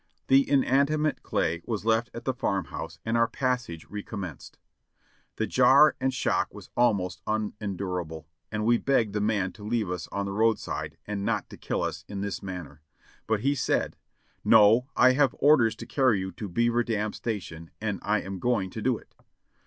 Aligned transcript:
The 0.29 0.49
inanimate 0.49 1.21
clay 1.21 1.61
was 1.67 1.85
left 1.85 2.09
at 2.15 2.25
the 2.25 2.33
farm 2.33 2.65
house 2.65 2.97
and 3.05 3.15
our 3.15 3.27
passage 3.27 3.85
recommenced. 3.87 4.57
The 5.35 5.45
jar 5.45 5.95
and 6.01 6.11
shock 6.11 6.51
was 6.51 6.71
almost 6.75 7.21
unendurable 7.27 8.25
and 8.51 8.65
we 8.65 8.79
begged 8.79 9.13
the 9.13 9.21
man 9.21 9.51
to 9.51 9.63
leave 9.63 9.91
us 9.91 10.07
on 10.07 10.25
the 10.25 10.31
roadside 10.33 10.97
and 11.05 11.23
not 11.23 11.51
to 11.51 11.55
kill 11.57 11.83
us 11.83 11.97
OFF 12.01 12.07
DUTY 12.07 12.15
559 12.31 12.55
in 12.55 12.63
this 12.63 12.65
manner; 12.65 12.81
but 13.27 13.41
he 13.41 13.53
said, 13.53 13.95
"No, 14.43 14.87
I 14.95 15.11
have 15.11 15.35
orders 15.37 15.75
to 15.75 15.85
carry 15.85 16.19
you 16.19 16.31
to 16.31 16.49
Beaver 16.49 16.81
Dam 16.83 17.13
Station 17.13 17.69
and 17.79 17.99
I 18.01 18.21
am 18.21 18.39
going 18.39 18.71
to 18.71 18.81
do 18.81 18.97
it." 18.97 19.13